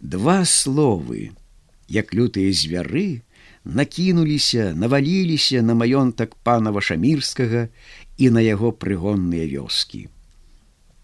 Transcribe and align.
Два 0.00 0.44
словы, 0.48 1.32
як 1.88 2.14
лютыя 2.16 2.52
звяры, 2.56 3.20
накінуліся, 3.64 4.72
наваліліся 4.72 5.60
на 5.60 5.76
маёнтак 5.76 6.34
пана 6.42 6.72
вашамірскага 6.72 7.68
і 8.16 8.30
на 8.32 8.40
яго 8.40 8.72
прыгонныя 8.72 9.44
вёскі. 9.44 10.08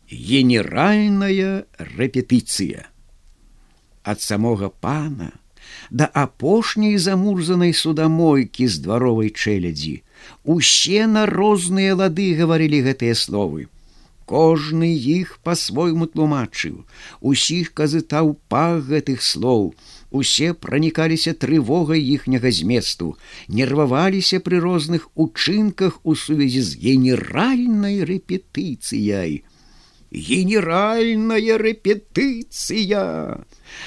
Генеральная 0.09 1.69
рэпетыцыя. 1.77 2.88
Ад 4.03 4.22
самога 4.24 4.71
пана 4.71 5.33
да 5.90 6.06
апошняй 6.06 6.97
замурзанай 6.97 7.74
судамойкі 7.74 8.67
з 8.67 8.81
дваровай 8.81 9.31
чэлядзі, 9.31 10.03
усе 10.44 11.06
на 11.06 11.26
розныя 11.26 11.94
лады 11.94 12.33
гаварылі 12.38 12.83
гэтыя 12.88 13.15
словы. 13.15 13.69
Кожны 14.27 14.88
іх 14.90 15.38
па-свойму 15.47 16.11
тлумачыў, 16.11 16.83
усіх 17.20 17.70
казытаў 17.79 18.34
пах 18.51 18.83
гэтых 18.91 19.23
слоў, 19.23 19.70
Усе 20.10 20.52
пранікаліся 20.55 21.33
трывогай 21.34 22.00
іхняга 22.00 22.50
зместу, 22.55 23.16
нерваваліся 23.48 24.38
пры 24.41 24.60
розных 24.64 25.10
учынках 25.14 25.98
у 26.05 26.14
сувязі 26.14 26.62
з 26.62 26.78
генеральнай 26.78 28.00
рэпетыцыяй. 28.06 29.42
Генеральная 30.10 31.58
рэпетыцыя! 31.58 33.45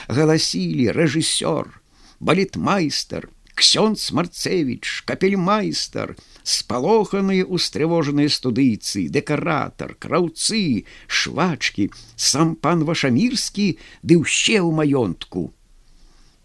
галасілі 0.08 0.92
рэжысёр, 0.92 1.72
балетмайстар, 2.20 3.32
ксёнц 3.60 4.12
марцевич, 4.16 5.04
капельмайстар, 5.06 6.16
спалоханыя 6.44 7.44
устрывожаныя 7.46 8.32
студыйцы, 8.32 9.10
дэкаратар, 9.12 9.96
краўцы, 10.00 10.88
швачкі, 11.08 11.92
сам 12.16 12.56
пан 12.56 12.88
вашамірскі 12.88 13.78
ды 14.02 14.24
ўще 14.24 14.64
ў 14.64 14.72
маёнтку 14.72 15.52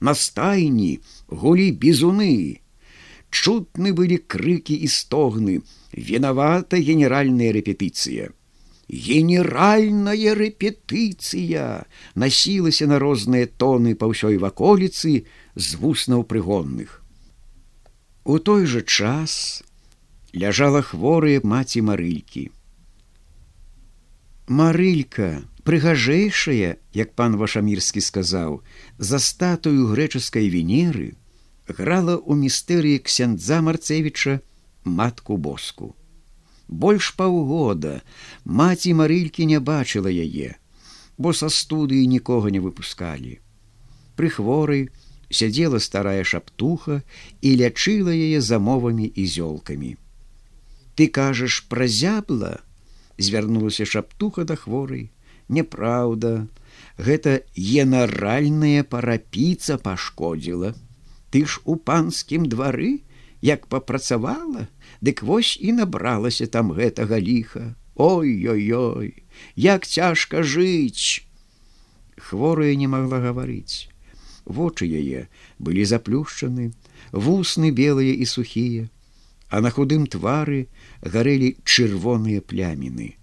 на 0.05 0.15
стайні 0.15 1.01
гулі 1.29 1.71
бізуны. 1.73 2.61
Чутны 3.35 3.91
былі 3.99 4.19
крыкі 4.31 4.77
і 4.77 4.89
стогны, 4.89 5.55
вінавата 5.91 6.79
генеральная 6.79 7.51
рэпетыцыя. 7.57 8.31
Генеральная 8.87 10.35
рэпетыцыя 10.39 11.89
насілася 12.15 12.87
на 12.87 13.01
розныя 13.01 13.49
тоны 13.49 13.97
па 13.97 14.13
ўсёй 14.13 14.39
ваколіцы 14.39 15.25
з 15.57 15.81
вуснаў 15.81 16.29
прыгонных. 16.29 17.04
У 18.25 18.39
той 18.39 18.65
жа 18.65 18.81
час 18.81 19.63
ляжала 20.33 20.81
хворыя 20.81 21.45
маці 21.45 21.85
марылькі. 21.85 22.49
Марылька, 24.49 25.45
прыгажэйшая, 25.69 26.81
як 26.97 27.13
пан 27.21 27.37
вашамірскі 27.37 28.01
сказаў, 28.01 28.65
за 28.97 29.21
статую 29.21 29.93
грэчаскай 29.93 30.49
венеры 30.49 31.21
грала 31.69 32.17
ў 32.17 32.49
містэрыі 32.49 33.05
ксяндза 33.05 33.61
марцевіча 33.61 34.41
матку 34.85 35.37
боску. 35.37 35.93
Больш 36.69 37.13
паўгода 37.21 38.01
маці 38.45 38.97
марылькі 39.05 39.45
не 39.53 39.61
бачыла 39.61 40.09
яе, 40.09 40.57
бо 41.21 41.37
са 41.37 41.53
студыі 41.53 42.09
нікога 42.09 42.49
не 42.49 42.65
выпускалі. 42.65 43.37
Пры 44.17 44.33
хворай 44.33 44.89
сядзела 45.35 45.83
старая 45.83 46.23
шаптуха 46.25 47.03
і 47.43 47.57
лячыла 47.61 48.15
яе 48.15 48.41
замовамі 48.41 49.11
і 49.11 49.27
зёлкамі. 49.27 49.97
Ты 50.95 51.09
кажаш 51.11 51.67
пра 51.69 51.87
зябла, 51.91 52.63
звярнулася 53.19 53.85
шаптуха 53.85 54.45
да 54.45 54.57
хворай, 54.57 55.11
няправда, 55.49 56.47
гэта 56.99 57.43
генеральная 57.59 58.85
парапіца 58.85 59.79
пашкодзіла. 59.79 60.75
Ты 61.31 61.47
ж 61.47 61.61
у 61.65 61.75
панскім 61.75 62.47
двары, 62.47 63.03
як 63.43 63.67
папрацавала, 63.67 64.69
дык 65.03 65.23
вось 65.27 65.59
і 65.61 65.75
набралася 65.81 66.47
там 66.47 66.71
гэтага 66.73 67.19
ліха. 67.19 67.75
Ой-ой-ой, 67.95 69.23
як 69.55 69.87
цяжка 69.87 70.43
жыць. 70.43 71.27
Хворая 72.19 72.75
не 72.75 72.87
магла 72.87 73.19
гаварыць. 73.19 73.94
Вочы 74.45 74.87
яе 74.87 75.29
былі 75.59 75.85
заплюшчаны, 75.89 76.73
вусны 77.13 77.71
белыя 77.71 78.13
і 78.13 78.27
сухія, 78.29 78.89
а 79.49 79.61
на 79.65 79.71
худым 79.71 80.07
твары 80.07 80.69
гарэлі 81.01 81.57
чырвоныя 81.65 82.45
пляміны. 82.45 83.17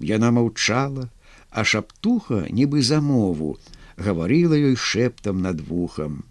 Яна 0.00 0.30
маўчала, 0.34 1.10
а 1.50 1.64
шаптуха 1.64 2.46
нібы 2.50 2.82
замову 2.82 3.58
гаварыла 3.98 4.54
ёй 4.54 4.76
шэптам 4.76 5.42
над 5.42 5.60
вухам. 5.60 6.24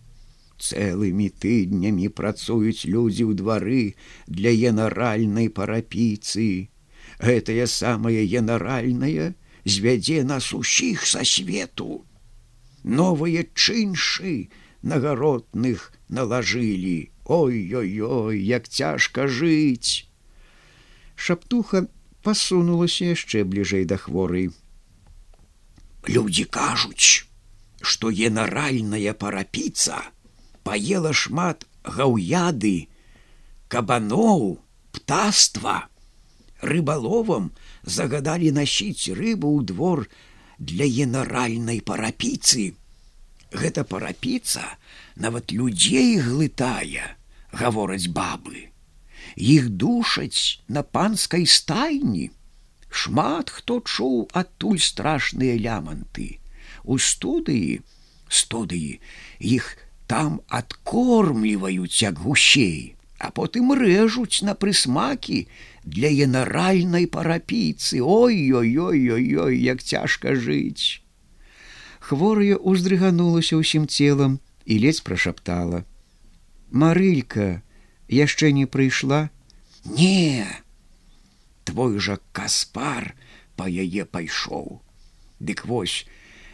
Цэлымі 0.57 1.29
тыднямі 1.29 2.09
працуюць 2.09 2.89
людзі 2.89 3.23
ў 3.29 3.33
двары 3.37 3.83
для 4.25 4.51
генеральнай 4.51 5.51
парапіцы. 5.53 6.69
Гэтая 7.21 7.67
самая 7.67 8.25
генеральная 8.25 9.35
звядзе 9.65 10.23
нас 10.23 10.53
усіх 10.53 11.05
са 11.05 11.23
свету. 11.23 12.06
Новыя 12.83 13.43
чыншы 13.53 14.49
нагародных 14.81 15.91
налажылі. 16.09 17.11
Ой-ой-ой, 17.25 18.39
як 18.39 18.67
цяжка 18.67 19.27
жыць. 19.27 20.07
Шаптуха 21.15 21.87
пасунулася 22.23 23.11
яшчэ 23.11 23.43
бліжэй 23.43 23.83
да 23.89 23.97
хворай 23.97 24.49
Людзі 26.07 26.45
кажуць, 26.47 27.27
што 27.81 28.11
генеральная 28.15 29.11
парапіца 29.11 29.99
паела 30.63 31.11
шмат 31.11 31.65
гаўяды, 31.83 32.87
кабаноў, 33.67 34.59
птаства. 34.95 35.75
Рыбаловам 36.61 37.51
загадалі 37.83 38.51
насіць 38.55 39.11
рыбу 39.19 39.51
ў 39.51 39.67
двор 39.67 40.07
для 40.59 40.85
генеральнай 40.85 41.81
парапіцы. 41.81 42.73
Гэта 43.51 43.83
парапіца 43.83 44.63
нават 45.15 45.51
людзей 45.51 46.17
глытае, 46.19 47.17
гавораць 47.51 48.11
бабы. 48.11 48.69
Іх 49.35 49.69
душаць 49.69 50.59
на 50.67 50.83
панскай 50.83 51.45
стайні, 51.45 52.31
шмат 52.89 53.49
хто 53.49 53.79
чуў 53.81 54.27
адтуль 54.33 54.79
страшныя 54.79 55.57
ляманты 55.59 56.27
у 56.83 56.97
студыі 56.97 57.79
студыі 58.41 58.99
іх 59.55 59.67
там 60.07 60.39
адкормліваюць 60.59 62.01
як 62.01 62.19
гусей 62.23 62.95
а 63.19 63.31
потым 63.39 63.73
рэжуць 63.81 64.45
на 64.47 64.55
прысмакі 64.55 65.39
для 65.95 66.11
генеральнай 66.11 67.07
парапіцы 67.07 68.03
ой 68.03 68.37
ой 68.51 68.71
ой 68.87 69.01
ой 69.17 69.27
ой 69.47 69.55
як 69.63 69.83
цяжка 69.83 70.35
жыць 70.35 70.99
хворая 72.09 72.59
уздрыганулася 72.59 73.61
ўсім 73.63 73.87
целам 73.87 74.39
і 74.65 74.83
ледзь 74.83 75.03
прашаптала 75.07 75.83
марылька 76.83 77.49
яшчэ 78.19 78.51
не 78.59 78.67
прыйшла 78.77 79.21
не 79.87 80.47
твой 81.67 81.99
жа 81.99 82.17
каспар 82.31 83.13
па 83.59 83.67
яе 83.67 84.05
пайшоў. 84.05 84.79
Дык 85.39 85.65
вось 85.65 86.05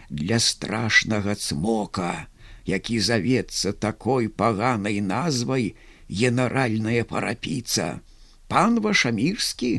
для 0.10 0.40
страшнага 0.40 1.36
цмока, 1.36 2.28
які 2.66 3.00
завецца 3.00 3.74
такой 3.86 4.30
паганай 4.30 5.00
назвай 5.02 5.76
генеральная 6.10 7.04
парапіца. 7.04 8.02
Пан 8.54 8.76
вашамірскі 8.86 9.70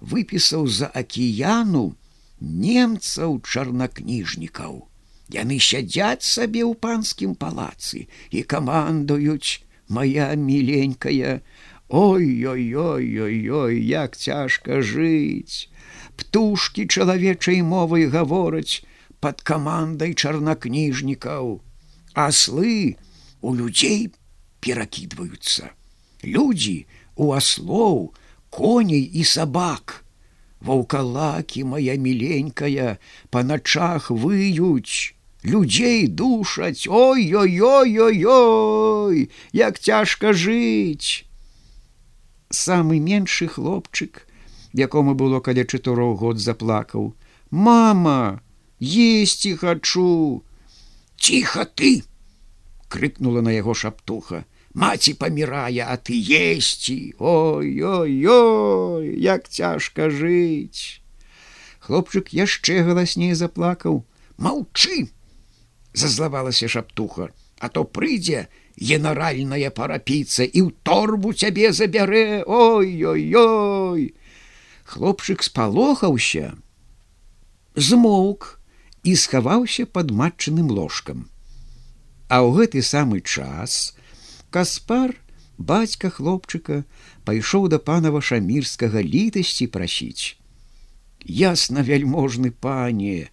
выпісаў 0.00 0.64
за 0.64 0.88
акіяну 0.96 1.82
немцаў 2.40 3.34
чарнакніжнікаў. 3.44 4.78
Яны 5.36 5.58
сядзяць 5.60 6.24
сабе 6.24 6.62
ў 6.64 6.72
панскім 6.86 7.34
палацы 7.36 8.08
і 8.32 8.40
камандуюць 8.54 9.60
моя 9.88 10.32
міленькая, 10.32 11.44
Ой-ой-ой-ой-ой, 11.92 13.74
як 13.84 14.16
цяжка 14.16 14.80
жыць. 14.80 15.68
Птушкі 16.16 16.88
чалавечай 16.88 17.60
мовай 17.60 18.08
гавораць 18.08 18.80
под 19.20 19.44
камандай 19.44 20.16
чарнакніжнікаў. 20.16 21.60
Аслы 22.16 22.96
у 23.44 23.52
людзей 23.52 24.08
перакідваюцца. 24.64 25.76
Людзі 26.24 26.88
у 27.20 27.36
аслоў, 27.36 28.16
коней 28.52 29.08
і 29.08 29.24
сабак. 29.24 30.04
Ваўкалакі 30.60 31.64
моя 31.72 31.96
міленькая 31.96 33.00
па 33.32 33.42
начах 33.42 34.12
выюць. 34.12 35.16
Людзей 35.42 36.06
душаць, 36.06 36.86
ой-ой-ой-ой-ой, 36.86 38.06
як 39.50 39.82
цяжка 39.82 40.30
жыць 40.30 41.26
самы 42.52 43.00
меншы 43.00 43.48
хлопчык, 43.48 44.26
якому 44.72 45.14
было 45.14 45.40
каля 45.40 45.64
чатырох 45.64 46.18
год 46.20 46.38
заплакаў: 46.38 47.14
«Мама, 47.50 48.40
есці 48.80 49.56
хачу! 49.56 50.44
ціха 51.16 51.64
ты 51.64 52.04
крыкнула 52.88 53.40
на 53.40 53.50
яго 53.50 53.74
шаптуха 53.74 54.44
маці 54.74 55.14
памірае 55.20 55.84
а 55.84 55.96
ты 55.96 56.16
есці. 56.16 57.14
Ой 57.18 57.82
ой 57.82 58.14
ой 58.26 59.06
як 59.20 59.48
цяжка 59.48 60.08
жыць. 60.10 61.02
Хлопчык 61.80 62.32
яшчэ 62.32 62.82
галасней 62.86 63.34
заплакаў. 63.34 64.04
Маўчы 64.38 65.12
зазлавалася 65.92 66.68
шаптуха 66.68 67.30
а 67.62 67.68
то 67.68 67.84
прыйдзе 67.84 68.48
генеральная 68.74 69.70
парапіца 69.70 70.42
і 70.42 70.66
ў 70.66 70.68
торбу 70.82 71.30
цябе 71.32 71.70
забярэ. 71.70 72.42
Ой 72.42 72.90
ой 73.06 73.24
ой 73.38 74.02
хлопчык 74.82 75.46
спалохаўся 75.46 76.58
змоўк 77.76 78.58
і 79.02 79.14
схаваўся 79.16 79.86
под 79.86 80.10
матчаным 80.10 80.68
ложкам. 80.74 81.30
А 82.28 82.42
ў 82.42 82.58
гэты 82.58 82.82
самы 82.82 83.22
час 83.22 83.94
каспар 84.52 85.16
бацька 85.58 86.10
хлопчыка 86.10 86.82
пайшоў 87.28 87.68
да 87.72 87.78
панава 87.78 88.20
шамірскага 88.20 89.02
літасці 89.02 89.66
прасіць. 89.76 90.36
Ясна 91.24 91.86
вяльможны 91.86 92.50
пане 92.50 93.30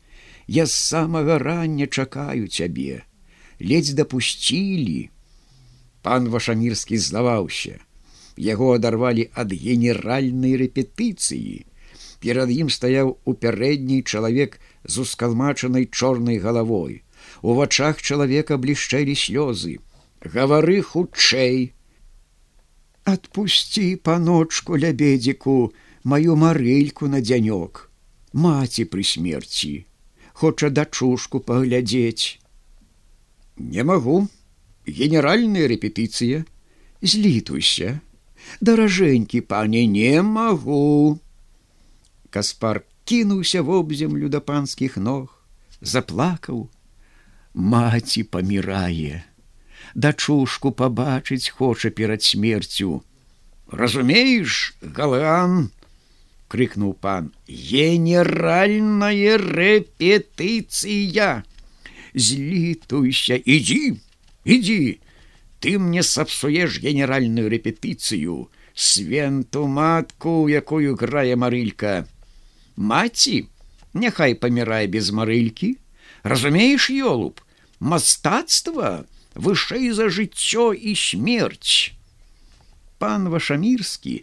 я 0.47 0.65
з 0.65 0.73
самага 0.73 1.37
рання 1.43 1.87
чакаю 1.87 2.47
цябе. 2.47 3.03
Ледзь 3.59 3.93
дапусцілі 3.99 5.09
пан 6.01 6.29
вашамірскі 6.33 6.97
злаваўся 6.97 7.79
яго 8.39 8.71
адарвалі 8.77 9.27
ад 9.35 9.51
генеральнай 9.51 10.55
рэпетыцыі. 10.61 11.67
Перад 12.23 12.51
ім 12.51 12.71
стаяў 12.71 13.11
у 13.25 13.35
пярэдні 13.35 13.99
чалавек 14.03 14.59
з 14.83 15.03
ускалмачанай 15.03 15.91
чорнай 15.91 16.39
галавой. 16.39 17.03
У 17.43 17.53
вачах 17.59 17.99
чалавека 18.01 18.55
блішчэлі 18.57 19.15
слёзы 19.15 19.79
гавары 20.23 20.81
хутчэй 20.81 21.73
адпусці 23.03 23.85
паночку 24.09 24.75
лябедзіку 24.75 25.55
маю 26.03 26.35
марыльку 26.35 27.07
на 27.13 27.21
дзянёк 27.21 27.85
маці 28.33 28.85
пры 28.91 29.05
смерці 29.11 29.85
хоча 30.33 30.69
дачушку 30.69 31.39
паглядзець 31.39 32.39
не 33.57 33.83
магу 33.83 34.19
генеральная 34.85 35.71
рэпетыцыя 35.71 36.43
злітуйся 37.01 37.95
даражэнькі 38.61 39.41
пане 39.55 39.87
не 39.87 40.13
магу 40.21 41.19
каспар 42.29 42.83
кінуўся 43.09 43.61
вобземлю 43.65 44.29
да 44.29 44.39
панскіх 44.39 44.97
ног. 45.01 45.33
Заплакаў 45.81 46.67
маці 47.73 48.21
памірае 48.35 49.23
дачушку 49.95 50.71
пабачыць 50.71 51.49
хоча 51.49 51.89
перад 51.89 52.23
смерцю 52.23 53.03
разумееш 53.71 54.73
галан 54.81 55.69
крыкнуў 56.49 56.93
пан. 56.97 57.31
Генеральная 57.47 59.37
рэпетыцыя 59.37 61.29
злітуйся 62.13 63.37
ідзі 63.37 64.01
ідзі 64.43 64.99
ты 65.61 65.77
мне 65.77 66.01
сапсуеш 66.03 66.79
генеральную 66.81 67.49
рэпетыцыю 67.53 68.49
свенту 68.73 69.67
матку 69.67 70.47
якую 70.49 70.95
грае 70.95 71.35
марылька. 71.35 72.07
Маці 72.75 73.45
няхай 73.93 74.33
памірае 74.33 74.87
без 74.87 75.11
марылькі 75.13 75.77
разумееш 76.23 76.89
ёлуб 76.89 77.45
мастацтва 77.79 79.05
вышэй 79.47 79.89
за 79.95 80.09
жыццё 80.19 80.71
і 80.73 80.93
смерць 81.05 81.95
пан 82.99 83.31
вашамірскі 83.33 84.19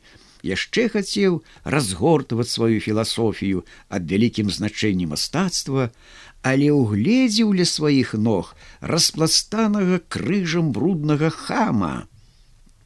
яшчэ 0.46 0.86
хацеў 0.94 1.40
разгортваць 1.64 2.52
сваю 2.52 2.78
філасофію 2.84 3.64
аб 3.88 4.12
вялікім 4.12 4.52
значэнні 4.58 5.08
мастацтва 5.12 5.90
але 6.46 6.68
ўгледзеў 6.70 7.52
ля 7.58 7.66
сваіх 7.66 8.14
ног 8.14 8.54
распластанага 8.94 9.98
крыжам 10.14 10.70
бруднага 10.76 11.30
хама. 11.34 12.06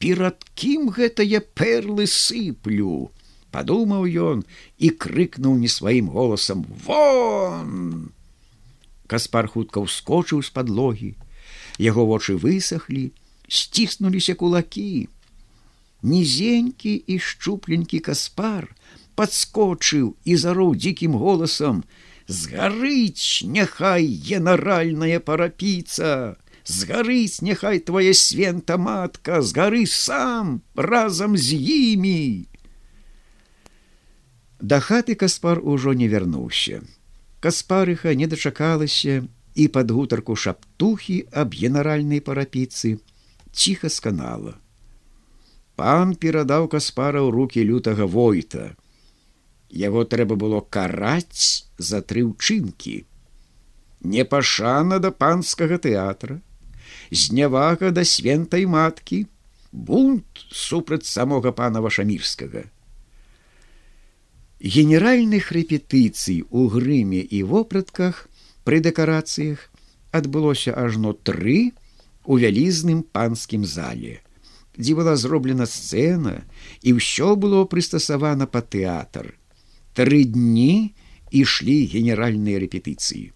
Перад 0.01 0.41
кім 0.57 0.89
гэтае 0.95 1.41
перлы 1.59 2.07
сыплю, 2.09 3.11
падумаў 3.53 4.07
ён 4.09 4.41
і 4.81 4.89
крыкнуў 5.03 5.59
не 5.61 5.69
сваім 5.69 6.09
голасам 6.15 6.65
вон. 6.87 8.09
Каспар 9.05 9.51
хутка 9.51 9.85
ўскочыў 9.85 10.41
з 10.41 10.49
падлогі, 10.57 11.13
яго 11.81 12.05
вочы 12.05 12.37
высохлі, 12.37 13.09
сціснуліся 13.49 14.37
кулакі. 14.37 15.09
Нізенькі 16.01 16.93
і 16.93 17.15
шчупленькі 17.19 17.99
каспар 18.05 18.69
падскочыў 19.17 20.13
і 20.25 20.35
зароў 20.43 20.77
дзікім 20.77 21.17
голасам, 21.17 21.83
згарыць 22.27 23.45
няхай 23.45 24.07
генеральная 24.29 25.19
парапіца! 25.19 26.37
Згарыць 26.61 27.41
няхай 27.41 27.81
твоя 27.81 28.13
свента 28.13 28.77
матка! 28.77 29.41
Згары 29.41 29.85
сам 29.89 30.61
разам 30.75 31.37
з 31.37 31.57
імі! 31.57 32.47
Да 34.61 34.79
хаты 34.79 35.17
каспар 35.17 35.59
ужо 35.61 35.93
не 35.93 36.07
вярнуўся. 36.07 36.81
Каспарыха 37.41 38.13
не 38.13 38.27
дачакалася 38.29 39.25
і 39.55 39.67
под 39.67 39.91
гутарку 39.91 40.35
шаптухі 40.35 41.17
аб 41.31 41.55
генеральнай 41.55 42.19
парапіцы 42.19 42.97
ціха 43.51 43.89
сканала 43.89 44.57
пан 45.75 46.15
перадаў 46.15 46.69
каспара 46.71 47.19
ў 47.23 47.29
руки 47.35 47.65
лютага 47.65 48.05
войта 48.05 48.71
яго 49.71 50.03
трэба 50.03 50.35
было 50.35 50.61
караць 50.61 51.71
за 51.77 52.01
тры 52.01 52.27
ўчынкі. 52.27 53.05
Непашана 54.01 54.99
да 54.99 55.11
панскага 55.11 55.77
тэатра, 55.77 56.41
знявага 57.11 57.91
да 57.91 58.03
свентай 58.03 58.65
маткі, 58.65 59.25
бунт 59.71 60.45
супраць 60.51 61.07
самога 61.07 61.51
пана 61.51 61.81
вашамірскага. 61.81 62.67
Генеральных 64.61 65.51
рэпетыцый 65.51 66.43
у 66.49 66.67
грыме 66.69 67.21
і 67.21 67.43
вопратках 67.43 68.27
пры 68.63 68.79
дэкарацыях 68.79 69.67
адбылося 70.11 70.73
ажно 70.75 71.13
тры 71.13 71.73
у 72.25 72.37
вялізным 72.37 73.03
панскім 73.03 73.65
зале, 73.65 74.21
дзе 74.77 74.95
была 74.95 75.15
зроблена 75.15 75.65
сцэна 75.65 76.41
і 76.81 76.97
ўсё 76.97 77.35
было 77.35 77.65
прыстасавана 77.65 78.47
па 78.47 78.61
тэатр 78.61 79.35
тры 79.93 80.23
дні 80.23 80.93
ішлі 81.31 81.77
генеральныя 81.91 82.59
рэпетыцыі. 82.63 83.31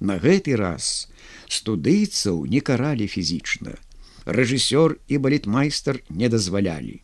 На 0.00 0.18
гэты 0.22 0.54
раз 0.54 1.10
студыйцаў 1.50 2.46
не 2.46 2.62
каралі 2.62 3.10
фізічна. 3.10 3.74
Рэжысёр 4.28 4.98
і 5.08 5.18
балетмайстар 5.18 6.02
не 6.10 6.28
дазвалялі. 6.28 7.02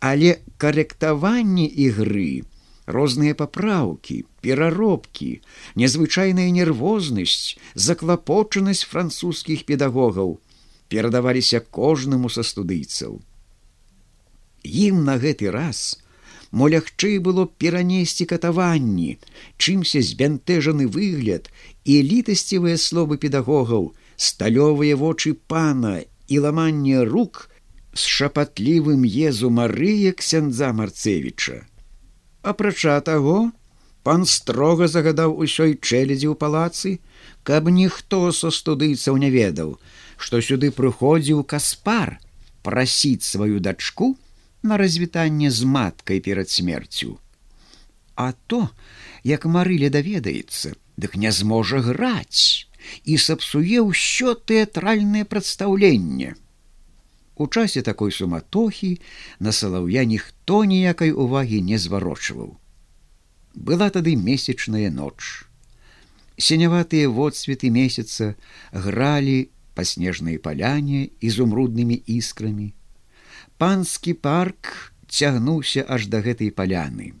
Але 0.00 0.42
карэктаванне 0.58 1.66
ігры, 1.66 2.42
розныя 2.86 3.34
папраўкі, 3.34 4.24
пераробкі, 4.40 5.30
незвычайная 5.74 6.50
нервознасць, 6.54 7.58
заклапочанасць 7.74 8.86
французскіх 8.86 9.66
педагогаў 9.66 10.38
перадаваліся 10.88 11.60
кожнаму 11.60 12.30
са 12.30 12.46
студыйцаў. 12.46 13.20
Ім 14.62 15.04
на 15.06 15.18
гэты 15.22 15.50
раз, 15.50 15.98
мо 16.50 16.70
лягчэй 16.70 17.18
было 17.18 17.46
перанесці 17.46 18.26
катаванні, 18.30 19.18
чымся 19.58 20.02
збянтэжаны 20.02 20.86
выгляд 20.86 21.50
і 21.84 22.02
літасцівыя 22.10 22.78
словы 22.78 23.18
педагогаў, 23.18 23.94
сталёвыя 24.16 24.96
вочы 24.96 25.34
пана 25.34 26.02
і 26.28 26.38
ламанне 26.46 27.04
рук 27.04 27.48
з 27.94 28.06
шапатлівым 28.18 29.04
езу 29.06 29.50
Марыя 29.50 30.12
ксяндза 30.12 30.72
Марцевіча. 30.72 31.66
Апрача 32.46 33.00
таго, 33.00 33.50
пан 34.06 34.22
строга 34.30 34.86
загадаў 34.86 35.32
усёй 35.44 35.72
чэлядзі 35.74 36.30
ў 36.30 36.34
палацы, 36.38 36.90
каб 37.42 37.66
ніхто 37.78 38.30
са 38.40 38.52
студыйцаў 38.54 39.18
не 39.22 39.30
ведаў, 39.34 39.72
што 40.14 40.38
сюды 40.48 40.70
прыходзіў 40.76 41.42
каспар 41.42 42.14
прасіць 42.62 43.26
сваю 43.26 43.58
дачку, 43.58 44.14
на 44.62 44.78
развітанне 44.78 45.50
з 45.50 45.66
маткай 45.66 46.22
перад 46.22 46.48
смерцю. 46.50 47.18
А 48.14 48.30
то, 48.46 48.70
як 49.26 49.50
марыля 49.58 49.90
даведаецца, 49.90 50.78
дык 50.96 51.18
не 51.18 51.34
зможа 51.34 51.82
граць 51.82 52.70
і 53.02 53.18
сапсуе 53.18 53.82
ўсё 53.90 54.38
тэатральнае 54.38 55.26
прадстаўленне. 55.26 56.34
У 57.36 57.46
часе 57.46 57.82
такой 57.82 58.12
суматохі 58.12 58.96
на 59.40 59.52
салаўя 59.52 60.04
ніхто 60.04 60.64
ніякай 60.64 61.12
увагі 61.12 61.60
не 61.60 61.78
зварочваў. 61.78 62.56
Была 63.54 63.88
тады 63.92 64.16
месячная 64.16 64.88
ноч. 64.90 65.44
Сеняватыя 66.36 67.08
водсветы 67.08 67.68
месяца 67.68 68.34
гралі 68.72 69.36
па 69.76 69.84
снежнай 69.84 70.40
паляне 70.40 71.12
ізумруднымі 71.20 72.00
іскрамі. 72.16 72.72
Панскі 73.60 74.16
парк 74.16 74.92
цягнуўся 75.08 75.84
аж 75.88 76.08
да 76.12 76.24
гэтай 76.24 76.52
паляны. 76.52 77.12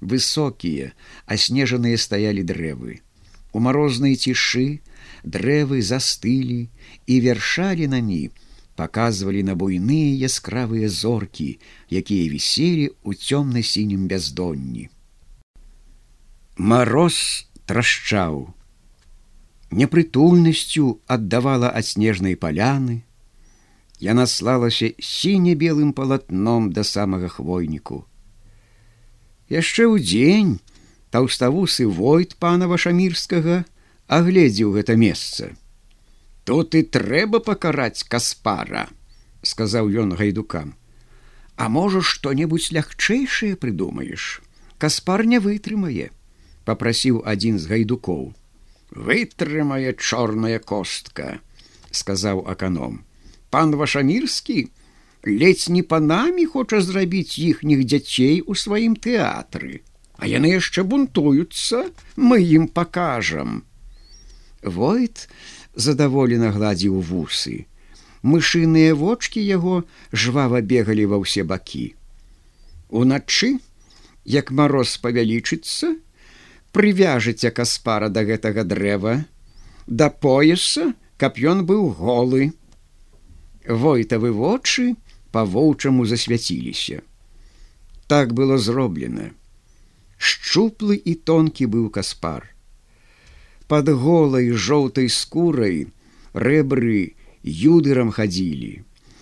Высокія, 0.00 0.92
аснежаныя 1.24 1.96
стаялі 1.96 2.44
дрэвы. 2.44 3.00
У 3.56 3.64
марознай 3.64 4.16
цішы 4.20 4.84
дрэвы 5.24 5.80
застылі 5.80 6.68
і 7.08 7.20
вяршалі 7.24 7.88
на 7.88 8.00
мі, 8.04 8.28
паказвалі 8.76 9.42
на 9.46 9.54
буйныя 9.54 10.12
яскравыя 10.28 10.88
зоркі, 10.88 11.58
якія 11.90 12.30
віселі 12.32 12.90
ў 13.06 13.10
цёмна-сінім 13.14 14.10
бяздонні. 14.10 14.90
Мароз 16.56 17.46
трашчаў 17.66 18.54
непрытульнасцю 19.70 21.00
аддавала 21.06 21.70
ад 21.70 21.86
снежнай 21.86 22.38
паляны, 22.38 23.02
Яна 24.02 24.26
слалася 24.26 24.90
сіне-белым 24.98 25.94
палатном 25.94 26.72
да 26.76 26.82
самага 26.84 27.30
хвойніку. 27.30 28.04
Яшчэ 29.48 29.86
ў 29.86 30.02
дзень 30.02 30.52
таўставусы 31.14 31.86
войт 31.86 32.34
пана 32.42 32.66
вашамірскага 32.66 33.62
агледзеў 34.10 34.74
гэта 34.74 34.98
месца. 34.98 35.54
Тут 36.44 36.74
і 36.74 36.82
трэба 36.82 37.40
пакараць 37.40 38.04
каспара, 38.04 38.88
сказаў 39.42 39.88
ён 40.04 40.12
гайдукам. 40.18 40.74
А 41.56 41.68
можа 41.68 42.02
што-небудзь 42.02 42.72
лягчэйшае 42.76 43.56
прыдумаеш. 43.56 44.42
Каспар 44.78 45.24
не 45.24 45.38
вытрымае, 45.38 46.10
попрасіў 46.64 47.22
адзін 47.24 47.58
з 47.60 47.70
гайдукоў 47.72 48.32
вытрымае 48.94 49.94
чорная 49.98 50.58
костка 50.58 51.40
сказаў 51.90 52.44
аканом 52.54 53.02
пан 53.54 53.74
вашамірскі 53.80 54.58
ледзь 55.26 55.68
не 55.76 55.82
панамі 55.82 56.46
хоча 56.54 56.80
зрабіць 56.88 57.38
іхніх 57.48 57.84
дзяцей 57.90 58.40
у 58.46 58.56
сваім 58.64 58.96
тэатры 59.06 59.82
а 60.18 60.30
яны 60.30 60.54
яшчэ 60.54 60.86
бунтуюцца 60.86 61.84
мы 62.16 62.40
ім 62.58 62.68
пакажам 62.78 63.62
войт 64.62 65.28
задаволена 65.74 66.50
гладзіў 66.54 67.00
вусы 67.10 67.66
мышыныя 68.22 68.94
вочки 68.94 69.42
яго 69.42 69.82
жвава 70.12 70.60
бегалі 70.60 71.10
ва 71.12 71.20
ўсе 71.26 71.44
бакі 71.44 71.84
уначы 73.02 73.58
як 74.38 74.50
мароз 74.50 74.96
павялічыцца 75.04 75.94
прывяжыце 76.74 77.54
каспара 77.54 78.10
да 78.10 78.26
гэтага 78.26 78.66
дрэва, 78.66 79.14
да 79.86 80.10
пояса, 80.10 80.92
каб 81.16 81.38
ён 81.38 81.62
быў 81.70 81.94
голы. 82.00 82.50
Войтавы 83.64 84.34
вочы 84.34 84.96
па-воўчаму 85.32 86.04
засвяціліся. 86.04 87.00
Так 88.10 88.34
было 88.34 88.58
зроблена. 88.58 89.30
Шчуплы 90.18 90.98
і 90.98 91.14
тонкі 91.14 91.70
быў 91.70 91.88
каспар. 91.94 92.50
Пад 93.74 93.90
голай 94.06 94.54
жоўтай 94.68 95.10
скурай 95.18 95.76
рэбры 96.46 97.18
юдырам 97.42 98.14
хадзілі. 98.14 98.72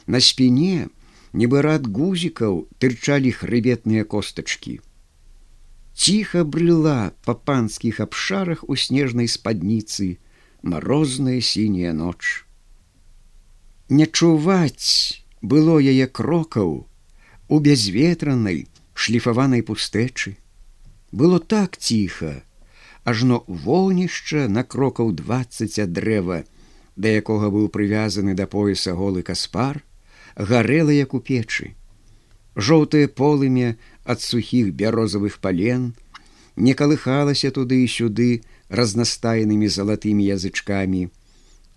На 0.06 0.20
спіне, 0.20 0.88
нібы 1.32 1.64
рад 1.64 1.88
гузікаў 1.98 2.64
тырчалі 2.76 3.32
хрыбетныя 3.42 4.04
костачкі 4.04 4.80
ціха 5.94 6.44
брыла 6.44 7.12
па 7.24 7.34
панскіх 7.34 8.00
абшарах 8.00 8.64
у 8.68 8.76
снежнай 8.76 9.28
спадніцы 9.28 10.18
марозная 10.62 11.40
сіняя 11.40 11.92
ноч. 11.92 12.44
Не 13.88 14.06
чуваць 14.06 15.22
было 15.42 15.76
яе 15.78 16.06
крокаў 16.06 16.86
у 17.48 17.56
бязветранай 17.60 18.66
шліфаванай 18.94 19.62
пустэчы. 19.62 20.36
Было 21.12 21.38
так 21.38 21.76
ціха, 21.76 22.40
ажно 23.04 23.42
вогнішча 23.46 24.48
на 24.48 24.62
крокаў 24.62 25.12
двадцать 25.12 25.78
ад 25.78 25.92
дрэва, 25.92 26.44
да 26.96 27.08
якога 27.08 27.50
быў 27.50 27.68
прывязаны 27.68 28.34
да 28.34 28.46
пояса 28.46 28.94
голы 28.94 29.22
каспар, 29.22 29.82
гарэла 30.36 30.90
як 30.90 31.14
у 31.14 31.20
печы. 31.20 31.74
Жоўтае 32.54 33.08
полымя 33.08 33.76
ад 34.04 34.20
сухіх 34.20 34.72
бярозавых 34.76 35.40
пален 35.40 35.94
не 36.56 36.74
калыхалася 36.74 37.50
туды 37.50 37.82
і 37.84 37.88
сюды 37.88 38.42
разнастайнымі 38.68 39.68
залатымі 39.68 40.24
язычкамі, 40.36 41.08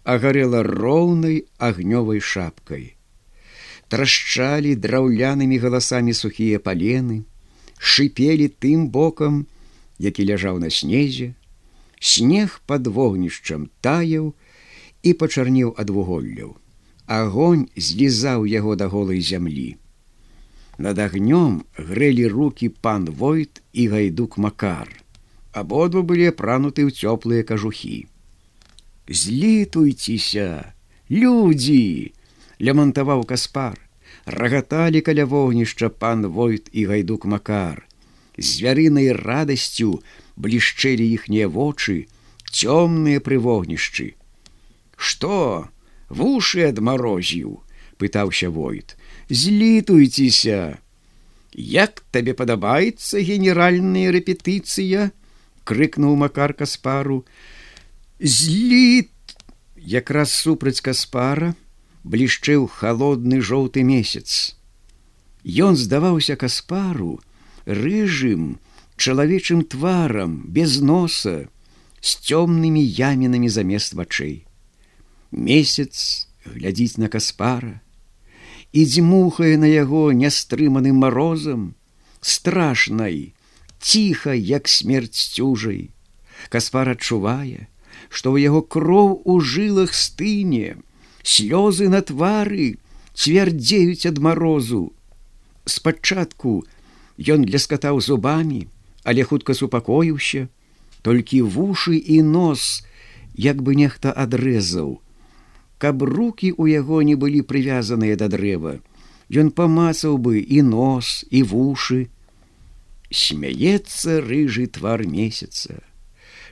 а 0.04 0.18
гарэла 0.20 0.64
роўнай 0.68 1.46
агнёвай 1.58 2.20
шапкай. 2.20 2.94
Трашчалі 3.88 4.76
драўлянымі 4.76 5.58
галасамі 5.64 6.14
сухія 6.14 6.60
палены, 6.60 7.24
шыпелі 7.80 8.52
тым 8.60 8.90
бокам, 8.90 9.46
які 10.00 10.26
ляжаў 10.26 10.60
на 10.60 10.70
снезе, 10.70 11.34
снег 12.00 12.62
под 12.66 12.88
вогнішчам 12.88 13.70
таяў 13.82 14.34
і 15.04 15.14
пачарнеў 15.14 15.76
ад 15.78 15.90
вуголляў. 15.90 16.58
Агонь 17.06 17.70
злізаў 17.78 18.46
яго 18.50 18.76
да 18.76 18.88
голай 18.90 19.22
зямлі. 19.22 19.78
Над 20.78 21.00
агнём 21.00 21.64
грэлі 21.78 22.28
руки 22.28 22.70
пан 22.70 23.06
войт 23.06 23.62
і 23.74 23.88
гайдук 23.88 24.38
макар. 24.38 24.90
Абодва 25.54 26.02
былі 26.02 26.28
апрануты 26.34 26.84
ў 26.84 26.92
цёплыя 26.92 27.48
кажухі. 27.48 28.08
Злітуйцеся, 29.08 30.74
людзі! 31.10 32.12
лямантаваў 32.60 33.24
каспар. 33.24 33.80
Рагаталі 34.26 35.02
каля 35.02 35.26
вогнішча 35.26 35.90
пан 35.90 36.26
войт 36.26 36.70
і 36.72 36.86
гайдук 36.86 37.26
макар. 37.26 37.88
Звярынай 38.38 39.12
радасцю 39.16 40.02
блішчэлі 40.36 41.06
іхнія 41.16 41.48
вочы, 41.48 42.08
цёмныя 42.52 43.24
пры 43.24 43.40
вогнішчы. 43.40 44.16
Што, 44.98 45.70
вушы 46.10 46.68
адмарозіў, 46.68 47.64
пытаўся 47.98 48.50
войт. 48.50 48.98
Злітуйцеся! 49.30 50.80
Як 51.56 52.04
табе 52.12 52.36
падабаецца 52.36 53.24
генеральная 53.24 54.12
рэпетыцыя 54.12 55.12
крыкнуў 55.64 56.16
макар 56.20 56.54
каспару. 56.54 57.24
Зліт 58.20 59.12
якраз 59.76 60.36
супраць 60.36 60.84
каспара 60.84 61.56
блішчэў 62.04 62.68
холодны 62.68 63.40
жоўты 63.42 63.84
месяц. 63.88 64.56
Ён 65.44 65.80
здаваўся 65.80 66.36
каспару 66.36 67.20
рыжым 67.66 68.60
чалавечым 68.98 69.64
тварам 69.64 70.44
без 70.48 70.82
носа 70.82 71.50
з 72.02 72.10
цёмнымі 72.30 72.82
ямінамі 72.82 73.50
замест 73.50 73.94
вачэй 73.94 74.46
месяц 75.32 76.28
глядзіць 76.46 76.98
на 77.02 77.10
каспара 77.10 77.82
і 78.76 78.84
дзьмухае 78.84 79.56
на 79.56 79.72
яго 79.72 80.12
нястрыманым 80.12 81.00
морозам, 81.00 81.76
страшнай, 82.20 83.32
ціха, 83.80 84.36
як 84.36 84.68
смерць 84.68 85.16
сцюжай. 85.16 85.96
Каспар 86.52 86.92
адчувае, 86.92 87.72
што 88.12 88.36
ў 88.36 88.52
яго 88.52 88.62
кроў 88.68 89.24
у 89.24 89.40
жылах 89.40 89.96
стыне, 89.96 90.76
слёзы 91.24 91.88
на 91.88 92.04
твары 92.04 92.76
цвярдзеюць 93.16 94.12
ад 94.12 94.20
марозу. 94.20 94.92
Спачатку 95.64 96.68
ён 97.20 97.46
ляскатаў 97.46 98.02
зубамі, 98.02 98.68
але 99.04 99.24
хутка 99.24 99.54
супакоіўся, 99.54 100.48
толькі 101.02 101.42
вушы 101.42 101.96
і 101.98 102.22
нос, 102.22 102.84
як 103.36 103.62
бы 103.62 103.76
нехта 103.76 104.12
адрэзаў, 104.12 105.00
каб 105.78 106.04
руки 106.04 106.52
у 106.58 106.68
яго 106.68 107.02
не 107.02 107.16
былі 107.16 107.42
прывязаныя 107.42 108.16
да 108.16 108.28
дрэва 108.28 108.80
ён 109.32 109.50
памацаў 109.52 110.18
бы 110.18 110.40
і 110.40 110.62
нос 110.62 111.26
і 111.32 111.42
вушы 111.44 112.08
смяецца 113.10 114.22
рыжы 114.22 114.68
твар 114.68 115.06
месяца. 115.06 115.82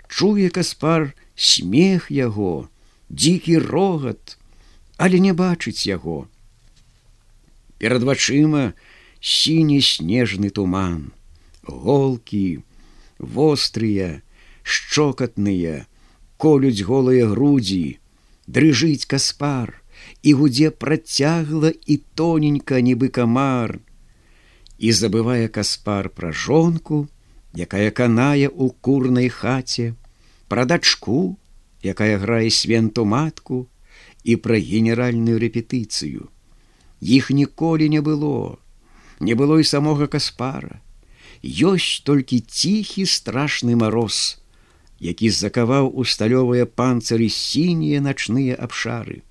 Чуе 0.09 0.49
каспар 0.49 1.13
смех 1.35 2.09
яго 2.09 2.69
дзікі 3.09 3.57
рогат 3.61 4.37
але 4.97 5.19
не 5.19 5.33
бачыць 5.33 5.85
яго. 5.85 6.27
Перад 7.77 8.03
вачыма 8.03 8.73
сіні 9.23 9.79
снежны 9.87 10.51
туман 10.59 10.99
голкі 11.63 12.43
вострыя 13.37 14.09
шчокатныя 14.75 15.75
колюць 16.45 16.83
голыя 16.89 17.31
грудзі 17.31 17.85
дрыжыць 18.57 19.07
каспар 19.15 19.73
і 20.27 20.35
гудзе 20.43 20.69
працягла 20.83 21.71
і 21.71 21.99
тоненька 22.19 22.83
нібы 22.91 23.09
камар 23.19 23.79
і 24.77 24.91
забывае 25.01 25.47
каспар 25.47 26.11
пра 26.21 26.35
жонку 26.45 27.03
якая 27.67 27.89
канае 28.03 28.49
ў 28.49 28.73
курнай 28.81 29.29
хаце 29.29 29.93
пра 30.53 30.65
дачку, 30.65 31.37
якая 31.81 32.17
грае 32.21 32.49
свенту 32.53 33.05
матку 33.05 33.67
і 34.23 34.35
пра 34.37 34.57
генеральную 34.61 35.39
рэпетыцыю. 35.41 36.29
Іх 37.01 37.29
ніколі 37.33 37.89
не 37.89 38.01
было, 38.05 38.61
не 39.23 39.35
было 39.39 39.59
і 39.59 39.67
самога 39.67 40.07
каспара. 40.07 40.79
Ёсць 41.43 42.03
толькі 42.07 42.39
ціхі 42.39 43.03
страшны 43.09 43.75
мароз, 43.75 44.39
які 44.99 45.29
закаваў 45.29 45.91
у 45.91 46.07
сталёвыя 46.07 46.65
панцыры 46.65 47.27
сінія 47.27 47.99
начныя 47.99 48.55
абшары. 48.55 49.23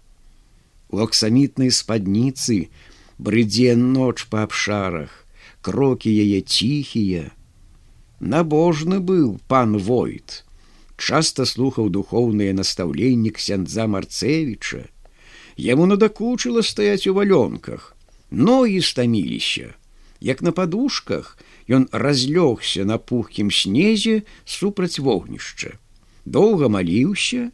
У 0.92 1.00
аксамітнай 1.00 1.72
спадніцы 1.72 2.68
брыдзе 3.16 3.76
ноч 3.76 4.28
па 4.28 4.44
абшарах, 4.44 5.12
крокі 5.64 6.12
яе 6.12 6.40
ціхія. 6.44 7.32
Набожны 8.20 9.00
быў 9.00 9.40
пан 9.48 9.78
Войт, 9.78 10.44
часта 10.96 11.46
слухаў 11.48 11.88
духоўныя 11.88 12.52
настаўленні 12.52 13.32
ксяндза 13.32 13.88
Марцевіча. 13.88 14.84
Яму 15.56 15.86
надакучыла 15.88 16.62
стаяць 16.62 17.06
у 17.08 17.16
валёнках, 17.16 17.96
ногі 18.30 18.80
стаміліся, 18.80 19.74
як 20.22 20.42
на 20.42 20.52
падушках, 20.52 21.36
Ён 21.68 21.86
разлёгся 21.92 22.84
на 22.84 22.98
пухкім 22.98 23.50
снезе 23.50 24.22
супраць 24.44 24.98
вогнішча. 24.98 25.78
Доўга 26.24 26.68
маліўся, 26.68 27.50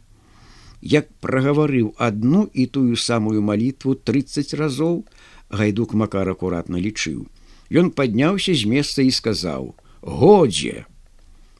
як 0.81 1.09
прагаварыў 1.21 1.93
адну 1.97 2.49
і 2.53 2.65
тую 2.65 2.95
самую 2.95 3.41
малітву 3.41 3.93
30 3.93 4.53
разоў, 4.53 5.05
гайдук 5.49 5.93
макар 5.93 6.29
акуратна 6.29 6.81
лічыў. 6.81 7.27
Ён 7.69 7.91
падняўся 7.93 8.53
з 8.53 8.65
месца 8.65 9.05
і 9.05 9.11
сказаў: 9.11 9.75
«Годзе! 10.01 10.85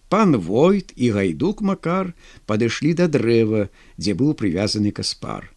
Пан 0.10 0.36
Войт 0.36 0.89
і 0.96 1.13
гайдук 1.13 1.62
макар 1.62 2.13
падышлі 2.50 2.98
да 2.98 3.06
дрэва, 3.06 3.70
дзе 3.98 4.18
быў 4.18 4.34
прывязаны 4.34 4.89
каспар. 4.89 5.54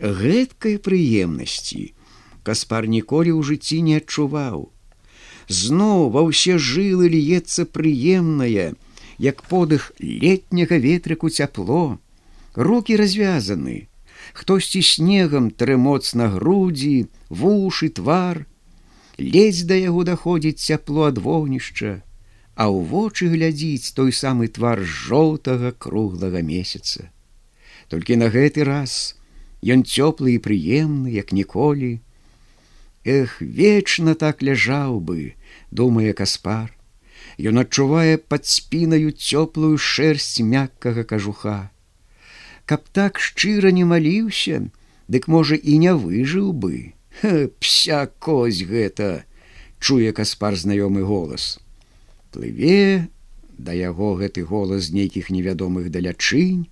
Гэткай 0.00 0.80
прыемнасці 0.80 1.92
каспар 2.42 2.86
ніколі 2.86 3.32
ў 3.36 3.40
жыцці 3.46 3.78
не 3.86 3.96
адчуваў. 4.00 4.68
Зноў 5.50 6.10
ва 6.14 6.22
ўсе 6.28 6.58
жылы 6.58 7.10
льецца 7.10 7.66
прыемнае, 7.66 8.74
як 9.18 9.42
подых 9.50 9.92
летняга 9.98 10.76
ветрыку 10.78 11.28
цяпло, 11.28 11.98
руки 12.54 12.96
развязаны, 12.96 13.88
хтосьці 14.32 14.82
снегам 14.82 15.50
трэ 15.50 15.76
моцна 15.76 16.30
грудзі, 16.34 17.08
вушы 17.28 17.90
твар, 17.90 18.46
ледзь 19.18 19.64
да 19.68 19.76
яго 19.76 20.04
даходзіць 20.04 20.62
цяпло 20.62 21.10
ад 21.12 21.18
вогнішча, 21.18 22.00
а 22.56 22.68
ў 22.68 22.86
вочы 22.92 23.28
глядзіць 23.32 23.92
той 23.96 24.12
самы 24.12 24.48
твар 24.48 24.80
жоўтага 24.84 25.72
круглага 25.72 26.42
месяца. 26.42 27.10
Толькі 27.88 28.16
на 28.22 28.30
гэты 28.30 28.64
раз 28.64 29.16
ён 29.66 29.84
цёплы 29.84 30.36
і 30.36 30.42
прыемны, 30.44 31.10
як 31.12 31.32
ніколі, 31.32 32.00
Эх, 33.04 33.40
вечна 33.40 34.14
так 34.14 34.42
ляжаў 34.42 35.00
бы, 35.00 35.34
думае 35.70 36.12
каспар. 36.12 36.68
Ён 37.40 37.64
адчувае 37.64 38.18
пад 38.20 38.44
спінаю 38.44 39.12
цёплую 39.16 39.80
шэрсць 39.80 40.44
мяккага 40.44 41.04
кажуха. 41.04 41.70
Каб 42.66 42.84
так 42.92 43.18
шчыра 43.18 43.72
не 43.72 43.84
маліўся, 43.88 44.68
дык 45.08 45.28
можа 45.28 45.56
і 45.56 45.78
не 45.78 45.94
выжыў 45.96 46.52
бы. 46.52 46.92
Пся 47.60 48.04
кось 48.20 48.60
гэта, 48.68 49.24
чуе 49.80 50.12
каспар 50.12 50.56
знаёмы 50.56 51.02
голас. 51.02 51.58
Плыве 52.30 53.08
да 53.60 53.72
яго 53.72 54.14
гэты 54.20 54.44
голас 54.44 54.90
нейкіх 54.90 55.30
невядомых 55.30 55.90
далячынь. 55.90 56.68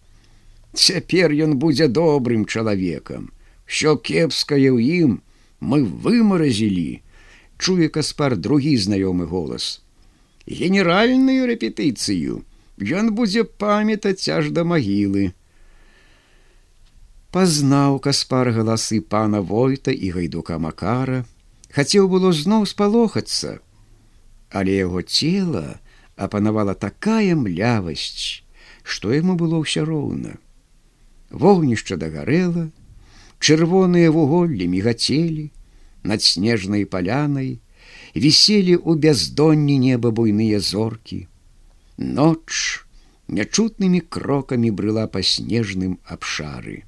Цяпер 0.72 1.32
ён 1.32 1.56
будзе 1.56 1.88
добрым 1.88 2.44
чалавекам. 2.44 3.32
Що 3.66 3.96
кепскае 3.96 4.72
ў 4.72 4.80
ім, 4.80 5.20
мы 5.60 5.82
вымаразілі, 5.84 7.02
чуе 7.58 7.88
каспар 7.88 8.36
другі 8.36 8.76
знаёмы 8.76 9.26
голас. 9.26 9.82
Генеральную 10.46 11.46
рэпетыцыю 11.50 12.44
ён 12.80 13.12
будзе 13.12 13.44
памятаць 13.44 14.28
аж 14.28 14.50
да 14.54 14.64
магілы. 14.64 15.34
Пазнаў 17.34 17.98
каспар 18.00 18.50
галасы 18.56 19.00
пана 19.02 19.42
Войта 19.42 19.92
і 19.92 20.10
гайдука 20.16 20.58
Макара, 20.58 21.26
хацеў 21.74 22.08
было 22.08 22.32
зноў 22.32 22.64
спалохацца, 22.64 23.60
але 24.50 24.78
яго 24.78 25.02
цела 25.02 25.80
апанавала 26.16 26.74
такая 26.74 27.36
млявасць, 27.36 28.42
што 28.82 29.12
яму 29.12 29.36
было 29.36 29.60
ўсё 29.60 29.84
роўна. 29.84 30.38
Вогнішча 31.28 32.00
дагарэла, 32.00 32.70
чырвоныя 33.38 34.10
вуголлі 34.10 34.68
мігацелі, 34.68 35.50
над 36.02 36.22
снежнай 36.22 36.84
палянай 36.84 37.58
віселі 38.14 38.74
ў 38.76 38.98
бяздонні 38.98 39.78
неба 39.78 40.10
буйныя 40.10 40.60
зоркі. 40.60 41.26
Ноч 41.98 42.84
нячутнымі 43.28 44.00
крокамі 44.00 44.70
брыла 44.70 45.06
па 45.06 45.22
снежным 45.22 45.98
абшары. 46.04 46.82